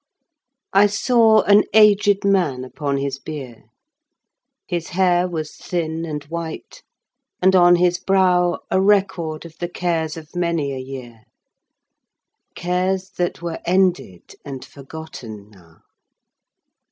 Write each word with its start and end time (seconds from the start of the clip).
I 0.73 0.87
saw 0.87 1.43
an 1.43 1.63
aged 1.75 2.25
man 2.25 2.63
upon 2.63 2.97
his 2.97 3.19
bier, 3.19 3.65
His 4.67 4.87
hair 4.89 5.27
was 5.27 5.55
thin 5.55 6.05
and 6.05 6.23
white, 6.23 6.81
and 7.39 7.55
on 7.55 7.75
his 7.75 7.99
brow 7.99 8.61
A 8.71 8.81
record 8.81 9.45
of 9.45 9.59
the 9.59 9.69
cares 9.69 10.17
of 10.17 10.35
many 10.35 10.73
a 10.73 10.79
year; 10.79 11.25
Cares 12.55 13.11
that 13.17 13.43
were 13.43 13.59
ended 13.63 14.33
and 14.43 14.65
forgotten 14.65 15.51
now. 15.51 15.81